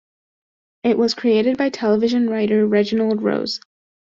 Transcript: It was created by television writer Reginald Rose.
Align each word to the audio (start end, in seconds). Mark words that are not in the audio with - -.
It 0.83 0.97
was 0.97 1.13
created 1.13 1.59
by 1.59 1.69
television 1.69 2.27
writer 2.27 2.65
Reginald 2.65 3.21
Rose. 3.21 3.59